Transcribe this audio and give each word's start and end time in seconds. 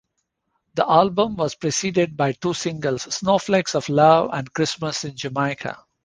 The 0.73 0.89
album 0.89 1.35
was 1.35 1.53
preceded 1.53 2.17
by 2.17 2.31
two 2.31 2.55
singles 2.55 3.03
"Snowflakes 3.13 3.75
of 3.75 3.87
Love" 3.87 4.31
and 4.33 4.51
"Christmas 4.51 5.03
in 5.03 5.15
Jamaica". 5.15 5.77